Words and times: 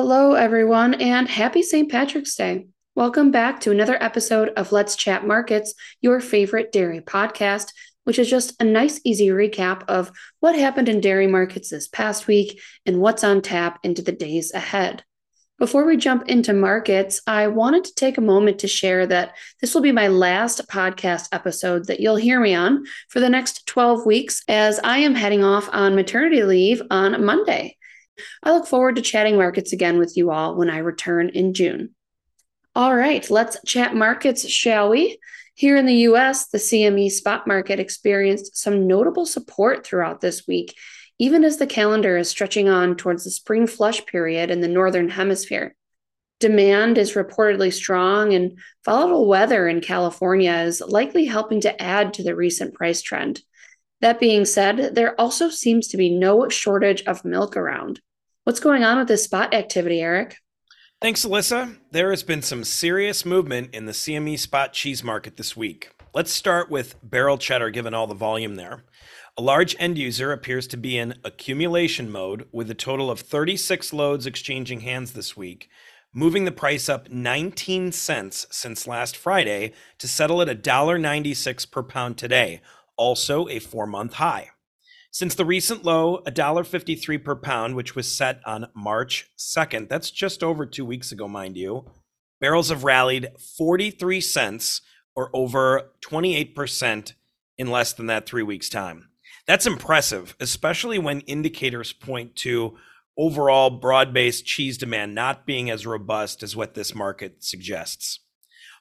Hello, 0.00 0.34
everyone, 0.34 0.94
and 0.94 1.28
happy 1.28 1.60
St. 1.60 1.90
Patrick's 1.90 2.36
Day. 2.36 2.68
Welcome 2.94 3.32
back 3.32 3.58
to 3.62 3.72
another 3.72 4.00
episode 4.00 4.50
of 4.50 4.70
Let's 4.70 4.94
Chat 4.94 5.26
Markets, 5.26 5.74
your 6.00 6.20
favorite 6.20 6.70
dairy 6.70 7.00
podcast, 7.00 7.72
which 8.04 8.20
is 8.20 8.30
just 8.30 8.54
a 8.62 8.64
nice, 8.64 9.00
easy 9.02 9.30
recap 9.30 9.82
of 9.88 10.12
what 10.38 10.54
happened 10.54 10.88
in 10.88 11.00
dairy 11.00 11.26
markets 11.26 11.70
this 11.70 11.88
past 11.88 12.28
week 12.28 12.60
and 12.86 13.00
what's 13.00 13.24
on 13.24 13.42
tap 13.42 13.80
into 13.82 14.00
the 14.00 14.12
days 14.12 14.54
ahead. 14.54 15.02
Before 15.58 15.84
we 15.84 15.96
jump 15.96 16.28
into 16.28 16.52
markets, 16.52 17.20
I 17.26 17.48
wanted 17.48 17.82
to 17.82 17.94
take 17.96 18.18
a 18.18 18.20
moment 18.20 18.60
to 18.60 18.68
share 18.68 19.04
that 19.08 19.34
this 19.60 19.74
will 19.74 19.82
be 19.82 19.90
my 19.90 20.06
last 20.06 20.68
podcast 20.68 21.30
episode 21.32 21.88
that 21.88 21.98
you'll 21.98 22.14
hear 22.14 22.38
me 22.38 22.54
on 22.54 22.84
for 23.08 23.18
the 23.18 23.28
next 23.28 23.66
12 23.66 24.06
weeks 24.06 24.44
as 24.46 24.78
I 24.78 24.98
am 24.98 25.16
heading 25.16 25.42
off 25.42 25.68
on 25.72 25.96
maternity 25.96 26.44
leave 26.44 26.82
on 26.88 27.24
Monday. 27.24 27.77
I 28.42 28.52
look 28.52 28.66
forward 28.66 28.96
to 28.96 29.02
chatting 29.02 29.36
markets 29.36 29.72
again 29.72 29.98
with 29.98 30.16
you 30.16 30.30
all 30.30 30.56
when 30.56 30.70
I 30.70 30.78
return 30.78 31.28
in 31.28 31.54
June. 31.54 31.94
All 32.74 32.94
right, 32.94 33.28
let's 33.30 33.56
chat 33.66 33.94
markets, 33.94 34.48
shall 34.48 34.90
we? 34.90 35.18
Here 35.54 35.76
in 35.76 35.86
the 35.86 36.06
US, 36.08 36.46
the 36.46 36.58
CME 36.58 37.10
spot 37.10 37.46
market 37.46 37.80
experienced 37.80 38.56
some 38.56 38.86
notable 38.86 39.26
support 39.26 39.84
throughout 39.84 40.20
this 40.20 40.46
week, 40.46 40.76
even 41.18 41.42
as 41.42 41.56
the 41.56 41.66
calendar 41.66 42.16
is 42.16 42.30
stretching 42.30 42.68
on 42.68 42.94
towards 42.94 43.24
the 43.24 43.30
spring 43.30 43.66
flush 43.66 44.06
period 44.06 44.50
in 44.50 44.60
the 44.60 44.68
Northern 44.68 45.08
Hemisphere. 45.08 45.74
Demand 46.38 46.96
is 46.98 47.14
reportedly 47.14 47.72
strong, 47.72 48.32
and 48.32 48.56
volatile 48.84 49.26
weather 49.26 49.66
in 49.66 49.80
California 49.80 50.52
is 50.52 50.80
likely 50.80 51.24
helping 51.24 51.60
to 51.62 51.82
add 51.82 52.14
to 52.14 52.22
the 52.22 52.36
recent 52.36 52.74
price 52.74 53.02
trend. 53.02 53.42
That 54.00 54.20
being 54.20 54.44
said, 54.44 54.94
there 54.94 55.20
also 55.20 55.48
seems 55.50 55.88
to 55.88 55.96
be 55.96 56.10
no 56.10 56.48
shortage 56.48 57.02
of 57.02 57.24
milk 57.24 57.56
around. 57.56 58.00
What's 58.48 58.60
going 58.60 58.82
on 58.82 58.96
with 58.96 59.08
this 59.08 59.24
spot 59.24 59.52
activity, 59.52 60.00
Eric? 60.00 60.38
Thanks, 61.02 61.22
Alyssa. 61.22 61.76
There 61.90 62.08
has 62.08 62.22
been 62.22 62.40
some 62.40 62.64
serious 62.64 63.26
movement 63.26 63.74
in 63.74 63.84
the 63.84 63.92
CME 63.92 64.38
spot 64.38 64.72
cheese 64.72 65.04
market 65.04 65.36
this 65.36 65.54
week. 65.54 65.90
Let's 66.14 66.32
start 66.32 66.70
with 66.70 66.96
barrel 67.02 67.36
cheddar, 67.36 67.68
given 67.68 67.92
all 67.92 68.06
the 68.06 68.14
volume 68.14 68.54
there. 68.54 68.84
A 69.36 69.42
large 69.42 69.76
end 69.78 69.98
user 69.98 70.32
appears 70.32 70.66
to 70.68 70.78
be 70.78 70.96
in 70.96 71.16
accumulation 71.26 72.10
mode 72.10 72.48
with 72.50 72.70
a 72.70 72.74
total 72.74 73.10
of 73.10 73.20
36 73.20 73.92
loads 73.92 74.24
exchanging 74.24 74.80
hands 74.80 75.12
this 75.12 75.36
week, 75.36 75.68
moving 76.14 76.46
the 76.46 76.50
price 76.50 76.88
up 76.88 77.10
19 77.10 77.92
cents 77.92 78.46
since 78.50 78.86
last 78.86 79.14
Friday 79.14 79.74
to 79.98 80.08
settle 80.08 80.40
at 80.40 80.62
$1.96 80.62 81.70
per 81.70 81.82
pound 81.82 82.16
today, 82.16 82.62
also 82.96 83.46
a 83.48 83.58
four 83.58 83.86
month 83.86 84.14
high. 84.14 84.48
Since 85.10 85.34
the 85.34 85.44
recent 85.44 85.84
low, 85.84 86.22
$1.53 86.26 87.24
per 87.24 87.34
pound, 87.34 87.74
which 87.74 87.96
was 87.96 88.10
set 88.10 88.40
on 88.44 88.68
March 88.74 89.30
2nd, 89.38 89.88
that's 89.88 90.10
just 90.10 90.42
over 90.42 90.66
two 90.66 90.84
weeks 90.84 91.12
ago, 91.12 91.26
mind 91.26 91.56
you, 91.56 91.90
barrels 92.40 92.68
have 92.68 92.84
rallied 92.84 93.28
43 93.56 94.20
cents 94.20 94.82
or 95.16 95.30
over 95.32 95.92
28% 96.02 97.14
in 97.56 97.70
less 97.70 97.92
than 97.92 98.06
that 98.06 98.26
three 98.26 98.42
weeks' 98.42 98.68
time. 98.68 99.08
That's 99.46 99.66
impressive, 99.66 100.36
especially 100.38 100.98
when 100.98 101.20
indicators 101.22 101.92
point 101.92 102.36
to 102.36 102.76
overall 103.16 103.70
broad 103.70 104.12
based 104.12 104.46
cheese 104.46 104.78
demand 104.78 105.14
not 105.14 105.46
being 105.46 105.70
as 105.70 105.86
robust 105.86 106.42
as 106.42 106.54
what 106.54 106.74
this 106.74 106.94
market 106.94 107.42
suggests. 107.42 108.20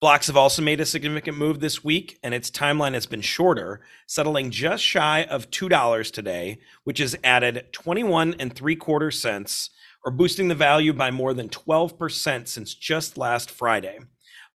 Blocks 0.00 0.28
have 0.28 0.36
also 0.36 0.62
made 0.62 0.80
a 0.80 0.86
significant 0.86 1.36
move 1.36 1.60
this 1.60 1.84
week, 1.84 2.18
and 2.22 2.32
its 2.32 2.50
timeline 2.50 2.94
has 2.94 3.04
been 3.04 3.20
shorter, 3.20 3.82
settling 4.06 4.50
just 4.50 4.82
shy 4.82 5.24
of 5.24 5.50
$2 5.50 6.10
today, 6.10 6.58
which 6.84 7.00
has 7.00 7.18
added 7.22 7.66
21 7.72 8.34
and 8.38 8.54
three 8.54 8.76
quarter 8.76 9.10
cents, 9.10 9.68
or 10.02 10.10
boosting 10.10 10.48
the 10.48 10.54
value 10.54 10.94
by 10.94 11.10
more 11.10 11.34
than 11.34 11.50
12% 11.50 12.48
since 12.48 12.74
just 12.74 13.18
last 13.18 13.50
Friday. 13.50 13.98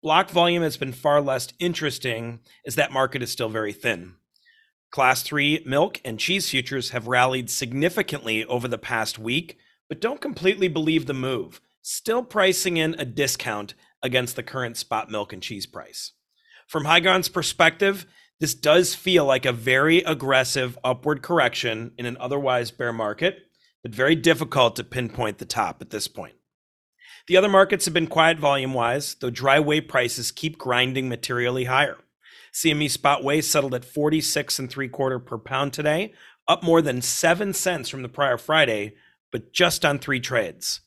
Block 0.00 0.30
volume 0.30 0.62
has 0.62 0.76
been 0.76 0.92
far 0.92 1.20
less 1.20 1.48
interesting 1.58 2.38
as 2.64 2.76
that 2.76 2.92
market 2.92 3.20
is 3.20 3.32
still 3.32 3.48
very 3.48 3.72
thin. 3.72 4.14
Class 4.92 5.24
3 5.24 5.64
milk 5.66 6.00
and 6.04 6.20
cheese 6.20 6.50
futures 6.50 6.90
have 6.90 7.08
rallied 7.08 7.50
significantly 7.50 8.44
over 8.44 8.68
the 8.68 8.78
past 8.78 9.18
week, 9.18 9.58
but 9.88 10.00
don't 10.00 10.20
completely 10.20 10.68
believe 10.68 11.06
the 11.06 11.14
move, 11.14 11.60
still 11.80 12.22
pricing 12.22 12.76
in 12.76 12.94
a 12.94 13.04
discount 13.04 13.74
against 14.02 14.36
the 14.36 14.42
current 14.42 14.76
spot 14.76 15.10
milk 15.10 15.32
and 15.32 15.42
cheese 15.42 15.66
price. 15.66 16.12
From 16.66 16.84
HighGround's 16.84 17.28
perspective, 17.28 18.06
this 18.40 18.54
does 18.54 18.94
feel 18.94 19.24
like 19.24 19.46
a 19.46 19.52
very 19.52 19.98
aggressive 19.98 20.78
upward 20.82 21.22
correction 21.22 21.92
in 21.96 22.06
an 22.06 22.16
otherwise 22.18 22.70
bear 22.70 22.92
market, 22.92 23.38
but 23.82 23.94
very 23.94 24.16
difficult 24.16 24.76
to 24.76 24.84
pinpoint 24.84 25.38
the 25.38 25.44
top 25.44 25.80
at 25.80 25.90
this 25.90 26.08
point. 26.08 26.34
The 27.28 27.36
other 27.36 27.48
markets 27.48 27.84
have 27.84 27.94
been 27.94 28.08
quiet 28.08 28.38
volume 28.38 28.74
wise, 28.74 29.14
though 29.14 29.30
dry 29.30 29.60
whey 29.60 29.80
prices 29.80 30.32
keep 30.32 30.58
grinding 30.58 31.08
materially 31.08 31.64
higher. 31.64 31.98
CME 32.52 32.90
spot 32.90 33.22
whey 33.22 33.40
settled 33.40 33.74
at 33.74 33.84
46 33.84 34.58
and 34.58 34.68
three 34.68 34.88
quarter 34.88 35.18
per 35.18 35.38
pound 35.38 35.72
today, 35.72 36.12
up 36.48 36.62
more 36.62 36.82
than 36.82 37.00
7 37.00 37.52
cents 37.52 37.88
from 37.88 38.02
the 38.02 38.08
prior 38.08 38.36
Friday, 38.36 38.94
but 39.30 39.52
just 39.52 39.84
on 39.84 39.98
three 39.98 40.20
trades. 40.20 40.80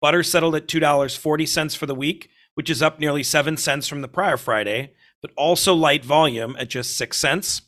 Butter 0.00 0.22
settled 0.22 0.54
at 0.54 0.68
$2.40 0.68 1.76
for 1.76 1.86
the 1.86 1.94
week, 1.94 2.30
which 2.60 2.68
is 2.68 2.82
up 2.82 3.00
nearly 3.00 3.22
7 3.22 3.56
cents 3.56 3.88
from 3.88 4.02
the 4.02 4.06
prior 4.06 4.36
Friday, 4.36 4.92
but 5.22 5.30
also 5.34 5.72
light 5.72 6.04
volume 6.04 6.54
at 6.58 6.68
just 6.68 6.94
6 6.98 7.16
cents. 7.16 7.62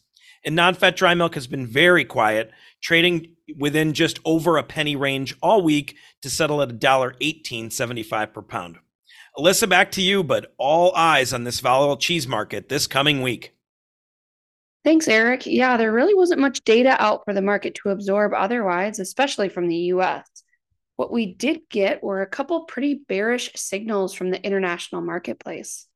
And 0.44 0.54
non 0.54 0.74
fat 0.74 0.96
dry 0.96 1.14
milk 1.14 1.34
has 1.34 1.46
been 1.46 1.66
very 1.66 2.04
quiet, 2.04 2.50
trading 2.82 3.36
within 3.56 3.94
just 3.94 4.18
over 4.26 4.58
a 4.58 4.62
penny 4.62 4.94
range 4.94 5.34
all 5.42 5.62
week 5.62 5.96
to 6.20 6.28
settle 6.28 6.60
at 6.60 6.78
$1.1875 6.78 8.34
per 8.34 8.42
pound. 8.42 8.80
Alyssa, 9.38 9.66
back 9.66 9.92
to 9.92 10.02
you, 10.02 10.22
but 10.22 10.52
all 10.58 10.94
eyes 10.94 11.32
on 11.32 11.44
this 11.44 11.60
volatile 11.60 11.96
cheese 11.96 12.28
market 12.28 12.68
this 12.68 12.86
coming 12.86 13.22
week. 13.22 13.56
Thanks, 14.84 15.08
Eric. 15.08 15.46
Yeah, 15.46 15.78
there 15.78 15.90
really 15.90 16.14
wasn't 16.14 16.42
much 16.42 16.64
data 16.64 17.02
out 17.02 17.24
for 17.24 17.32
the 17.32 17.40
market 17.40 17.74
to 17.76 17.88
absorb 17.88 18.34
otherwise, 18.34 18.98
especially 18.98 19.48
from 19.48 19.68
the 19.68 19.76
US. 19.94 20.28
What 20.96 21.12
we 21.12 21.34
did 21.34 21.62
get 21.70 22.02
were 22.02 22.22
a 22.22 22.26
couple 22.26 22.64
pretty 22.64 23.00
bearish 23.08 23.52
signals 23.56 24.14
from 24.14 24.30
the 24.30 24.44
international 24.44 25.00
marketplace. 25.02 25.86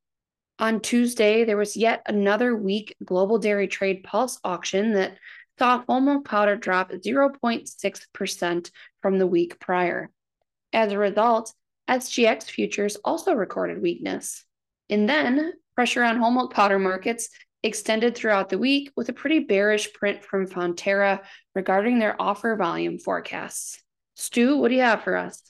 On 0.59 0.81
Tuesday, 0.81 1.45
there 1.45 1.57
was 1.57 1.77
yet 1.77 2.03
another 2.07 2.57
weak 2.57 2.97
global 3.05 3.39
dairy 3.39 3.69
trade 3.69 4.05
pulse 4.05 4.39
auction 4.43 4.95
that 4.95 5.19
saw 5.59 5.83
whole 5.87 6.01
milk 6.01 6.25
powder 6.27 6.57
drop 6.57 6.91
0.6% 6.91 8.71
from 9.03 9.19
the 9.19 9.27
week 9.27 9.61
prior. 9.61 10.11
As 10.73 10.93
a 10.93 10.99
result, 10.99 11.53
SGX 11.89 12.45
futures 12.45 12.97
also 13.05 13.33
recorded 13.35 13.83
weakness. 13.83 14.45
And 14.89 15.09
then 15.09 15.53
pressure 15.75 16.03
on 16.03 16.17
whole 16.19 16.31
milk 16.31 16.53
powder 16.55 16.79
markets 16.79 17.29
extended 17.63 18.15
throughout 18.15 18.49
the 18.49 18.59
week 18.59 18.93
with 18.97 19.09
a 19.09 19.13
pretty 19.13 19.41
bearish 19.41 19.93
print 19.93 20.25
from 20.25 20.47
Fonterra 20.47 21.21
regarding 21.55 21.99
their 21.99 22.21
offer 22.21 22.57
volume 22.57 22.99
forecasts. 22.99 23.83
Stu, 24.17 24.57
what 24.57 24.69
do 24.69 24.75
you 24.75 24.81
have 24.81 25.03
for 25.03 25.15
us? 25.15 25.43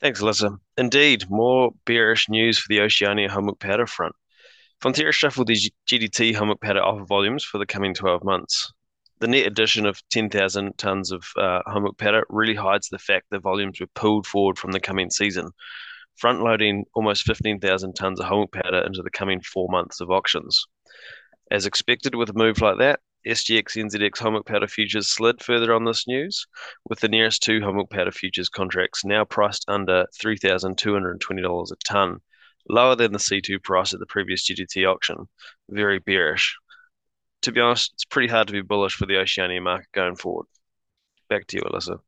Thanks, 0.00 0.20
Alyssa. 0.20 0.58
Indeed, 0.76 1.24
more 1.30 1.70
bearish 1.86 2.28
news 2.28 2.58
for 2.58 2.66
the 2.68 2.80
Oceania 2.82 3.28
milk 3.40 3.58
powder 3.60 3.86
front. 3.86 4.14
Fonterra 4.82 5.12
shuffled 5.12 5.46
the 5.46 5.56
GDT 5.88 6.32
milk 6.44 6.60
powder 6.60 6.82
offer 6.82 7.04
volumes 7.04 7.44
for 7.44 7.56
the 7.56 7.66
coming 7.66 7.94
12 7.94 8.22
months. 8.24 8.72
The 9.20 9.28
net 9.28 9.46
addition 9.46 9.86
of 9.86 10.02
10,000 10.10 10.76
tonnes 10.76 11.12
of 11.12 11.24
uh, 11.36 11.62
powder 11.96 12.26
really 12.28 12.56
hides 12.56 12.88
the 12.88 12.98
fact 12.98 13.26
that 13.30 13.40
volumes 13.40 13.80
were 13.80 13.86
pulled 13.94 14.26
forward 14.26 14.58
from 14.58 14.72
the 14.72 14.80
coming 14.80 15.08
season, 15.08 15.50
front 16.16 16.42
loading 16.42 16.84
almost 16.94 17.22
15,000 17.22 17.94
tonnes 17.94 18.20
of 18.20 18.28
milk 18.28 18.52
powder 18.52 18.82
into 18.84 19.02
the 19.02 19.10
coming 19.10 19.40
four 19.40 19.68
months 19.70 20.00
of 20.02 20.10
auctions. 20.10 20.62
As 21.50 21.64
expected 21.64 22.14
with 22.14 22.28
a 22.28 22.34
move 22.34 22.60
like 22.60 22.78
that, 22.80 23.00
SGX 23.26 23.76
NZX 23.76 24.32
milk 24.32 24.46
powder 24.46 24.66
futures 24.66 25.08
slid 25.08 25.42
further 25.42 25.72
on 25.72 25.84
this 25.84 26.06
news, 26.06 26.46
with 26.88 27.00
the 27.00 27.08
nearest 27.08 27.42
two 27.42 27.60
milk 27.60 27.90
powder 27.90 28.10
futures 28.10 28.48
contracts 28.48 29.04
now 29.04 29.24
priced 29.24 29.64
under 29.68 30.06
$3,220 30.20 31.70
a 31.70 31.76
tonne, 31.84 32.18
lower 32.68 32.96
than 32.96 33.12
the 33.12 33.18
C2 33.18 33.62
price 33.62 33.92
at 33.92 34.00
the 34.00 34.06
previous 34.06 34.48
GDT 34.48 34.86
auction. 34.86 35.28
Very 35.68 35.98
bearish. 35.98 36.56
To 37.42 37.52
be 37.52 37.60
honest, 37.60 37.92
it's 37.94 38.04
pretty 38.04 38.28
hard 38.28 38.46
to 38.48 38.52
be 38.52 38.62
bullish 38.62 38.94
for 38.94 39.06
the 39.06 39.18
Oceania 39.18 39.60
market 39.60 39.88
going 39.92 40.16
forward. 40.16 40.46
Back 41.28 41.46
to 41.48 41.56
you, 41.56 41.62
Alyssa. 41.62 41.98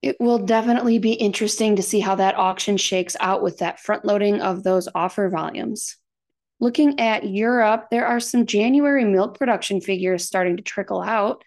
It 0.00 0.16
will 0.18 0.38
definitely 0.38 0.98
be 0.98 1.12
interesting 1.12 1.76
to 1.76 1.82
see 1.82 2.00
how 2.00 2.16
that 2.16 2.36
auction 2.36 2.76
shakes 2.76 3.16
out 3.20 3.42
with 3.42 3.58
that 3.58 3.78
front 3.78 4.04
loading 4.04 4.40
of 4.40 4.64
those 4.64 4.88
offer 4.94 5.28
volumes. 5.28 5.96
Looking 6.62 7.00
at 7.00 7.28
Europe, 7.28 7.88
there 7.90 8.06
are 8.06 8.20
some 8.20 8.46
January 8.46 9.04
milk 9.04 9.36
production 9.36 9.80
figures 9.80 10.24
starting 10.24 10.56
to 10.58 10.62
trickle 10.62 11.02
out. 11.02 11.42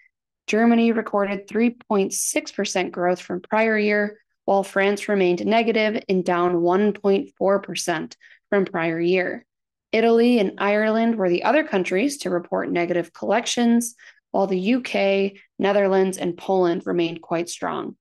Germany 0.46 0.92
recorded 0.92 1.48
3.6% 1.48 2.92
growth 2.92 3.22
from 3.22 3.40
prior 3.40 3.80
year, 3.80 4.20
while 4.44 4.62
France 4.62 5.08
remained 5.08 5.46
negative 5.46 6.04
and 6.10 6.26
down 6.26 6.56
1.4% 6.56 8.16
from 8.50 8.66
prior 8.66 9.00
year. 9.00 9.46
Italy 9.94 10.40
and 10.40 10.56
Ireland 10.58 11.16
were 11.16 11.30
the 11.30 11.46
other 11.46 11.64
countries 11.64 12.18
to 12.18 12.30
report 12.30 12.70
negative 12.70 13.14
collections, 13.14 13.96
while 14.32 14.48
the 14.48 14.76
UK, 14.76 15.40
Netherlands, 15.58 16.18
and 16.18 16.36
Poland 16.36 16.86
remained 16.86 17.22
quite 17.22 17.48
strong. 17.48 17.96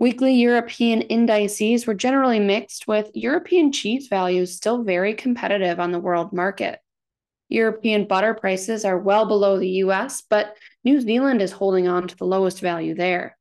Weekly 0.00 0.32
European 0.32 1.02
indices 1.02 1.86
were 1.86 1.92
generally 1.92 2.40
mixed, 2.40 2.88
with 2.88 3.10
European 3.12 3.70
cheese 3.70 4.08
values 4.08 4.56
still 4.56 4.82
very 4.82 5.12
competitive 5.12 5.78
on 5.78 5.92
the 5.92 5.98
world 5.98 6.32
market. 6.32 6.80
European 7.50 8.06
butter 8.06 8.32
prices 8.32 8.86
are 8.86 8.96
well 8.96 9.26
below 9.26 9.58
the 9.58 9.82
US, 9.84 10.22
but 10.22 10.56
New 10.84 11.02
Zealand 11.02 11.42
is 11.42 11.52
holding 11.52 11.86
on 11.86 12.08
to 12.08 12.16
the 12.16 12.24
lowest 12.24 12.60
value 12.60 12.94
there. 12.94 13.36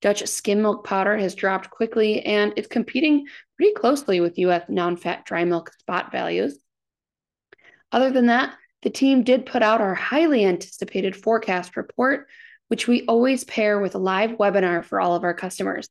Dutch 0.00 0.26
skim 0.26 0.62
milk 0.62 0.86
powder 0.86 1.18
has 1.18 1.34
dropped 1.34 1.68
quickly 1.68 2.24
and 2.24 2.54
it's 2.56 2.66
competing 2.66 3.26
pretty 3.58 3.74
closely 3.74 4.20
with 4.20 4.38
US 4.38 4.64
non 4.70 4.96
fat 4.96 5.26
dry 5.26 5.44
milk 5.44 5.70
spot 5.80 6.10
values. 6.10 6.58
Other 7.92 8.10
than 8.10 8.28
that, 8.28 8.54
the 8.80 8.88
team 8.88 9.22
did 9.22 9.44
put 9.44 9.62
out 9.62 9.82
our 9.82 9.94
highly 9.94 10.46
anticipated 10.46 11.14
forecast 11.14 11.76
report, 11.76 12.26
which 12.70 12.86
we 12.86 13.04
always 13.06 13.42
pair 13.42 13.80
with 13.80 13.96
a 13.96 13.98
live 13.98 14.38
webinar 14.38 14.84
for 14.84 15.00
all 15.00 15.16
of 15.16 15.24
our 15.24 15.34
customers. 15.34 15.88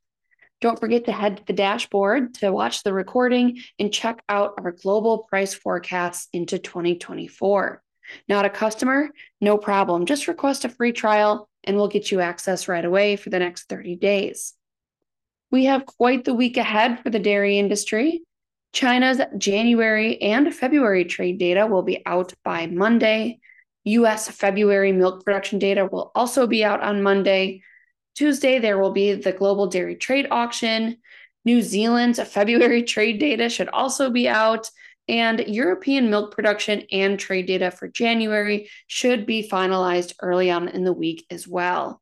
Don't 0.61 0.79
forget 0.79 1.05
to 1.05 1.11
head 1.11 1.37
to 1.37 1.45
the 1.45 1.51
dashboard 1.51 2.35
to 2.35 2.53
watch 2.53 2.83
the 2.83 2.93
recording 2.93 3.59
and 3.77 3.93
check 3.93 4.23
out 4.29 4.53
our 4.57 4.71
global 4.71 5.19
price 5.19 5.53
forecasts 5.53 6.29
into 6.31 6.57
2024. 6.57 7.81
Not 8.29 8.45
a 8.45 8.49
customer? 8.49 9.09
No 9.41 9.57
problem. 9.57 10.05
Just 10.05 10.29
request 10.29 10.63
a 10.63 10.69
free 10.69 10.93
trial 10.93 11.49
and 11.65 11.75
we'll 11.75 11.89
get 11.89 12.11
you 12.11 12.21
access 12.21 12.69
right 12.69 12.85
away 12.85 13.17
for 13.17 13.29
the 13.29 13.39
next 13.39 13.67
30 13.67 13.97
days. 13.97 14.53
We 15.51 15.65
have 15.65 15.85
quite 15.85 16.23
the 16.23 16.33
week 16.33 16.55
ahead 16.55 17.01
for 17.03 17.09
the 17.09 17.19
dairy 17.19 17.59
industry. 17.59 18.21
China's 18.71 19.19
January 19.37 20.21
and 20.21 20.55
February 20.55 21.03
trade 21.03 21.39
data 21.39 21.67
will 21.67 21.83
be 21.83 22.05
out 22.05 22.33
by 22.45 22.67
Monday. 22.67 23.39
US 23.97 24.29
February 24.29 24.91
milk 24.91 25.23
production 25.23 25.59
data 25.59 25.85
will 25.85 26.11
also 26.15 26.47
be 26.47 26.63
out 26.63 26.81
on 26.81 27.03
Monday. 27.03 27.63
Tuesday, 28.15 28.59
there 28.59 28.77
will 28.77 28.91
be 28.91 29.13
the 29.13 29.31
global 29.31 29.67
dairy 29.67 29.95
trade 29.95 30.27
auction. 30.31 30.97
New 31.45 31.61
Zealand's 31.61 32.21
February 32.21 32.83
trade 32.93 33.19
data 33.19 33.49
should 33.49 33.69
also 33.69 34.09
be 34.09 34.27
out. 34.27 34.69
And 35.07 35.39
European 35.39 36.11
milk 36.11 36.35
production 36.35 36.83
and 36.91 37.19
trade 37.19 37.47
data 37.47 37.71
for 37.71 37.87
January 37.87 38.69
should 38.85 39.25
be 39.25 39.49
finalized 39.49 40.13
early 40.21 40.51
on 40.51 40.67
in 40.67 40.83
the 40.83 40.93
week 40.93 41.25
as 41.31 41.47
well. 41.47 42.01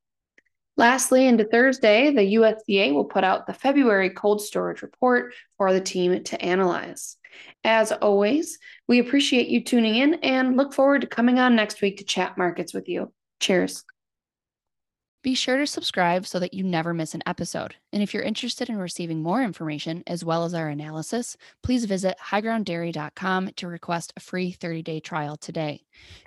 Lastly, 0.77 1.25
into 1.25 1.43
Thursday, 1.43 2.11
the 2.11 2.35
USDA 2.35 2.93
will 2.93 3.05
put 3.05 3.23
out 3.23 3.47
the 3.47 3.53
February 3.53 4.11
cold 4.11 4.41
storage 4.43 4.83
report 4.83 5.33
for 5.57 5.73
the 5.73 5.81
team 5.81 6.23
to 6.23 6.41
analyze. 6.41 7.17
As 7.63 7.91
always, 7.91 8.59
we 8.87 8.99
appreciate 8.99 9.47
you 9.47 9.63
tuning 9.63 9.95
in 9.95 10.13
and 10.15 10.55
look 10.55 10.75
forward 10.75 11.01
to 11.01 11.07
coming 11.07 11.39
on 11.39 11.55
next 11.55 11.81
week 11.81 11.97
to 11.97 12.03
chat 12.03 12.37
markets 12.37 12.75
with 12.75 12.87
you. 12.87 13.11
Cheers. 13.39 13.83
Be 15.23 15.33
sure 15.33 15.57
to 15.57 15.65
subscribe 15.65 16.27
so 16.27 16.39
that 16.39 16.53
you 16.53 16.63
never 16.63 16.93
miss 16.93 17.15
an 17.15 17.23
episode. 17.25 17.75
And 17.91 18.03
if 18.03 18.13
you're 18.13 18.23
interested 18.23 18.69
in 18.69 18.77
receiving 18.77 19.23
more 19.23 19.41
information 19.41 20.03
as 20.05 20.23
well 20.23 20.45
as 20.45 20.53
our 20.53 20.69
analysis, 20.69 21.35
please 21.63 21.85
visit 21.85 22.17
highgrounddairy.com 22.29 23.49
to 23.55 23.67
request 23.67 24.13
a 24.15 24.19
free 24.19 24.51
30 24.51 24.83
day 24.83 24.99
trial 24.99 25.37
today. 25.37 25.81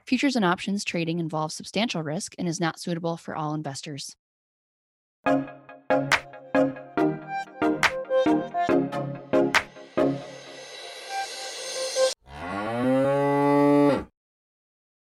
Futures 0.06 0.34
and 0.34 0.44
options 0.44 0.84
trading 0.84 1.20
involves 1.20 1.54
substantial 1.54 2.02
risk 2.02 2.34
and 2.36 2.48
is 2.48 2.60
not 2.60 2.80
suitable 2.80 3.16
for 3.16 3.36
all 3.36 3.54
investors. 3.54 4.16
Thank 5.24 5.50
you. 6.14 6.19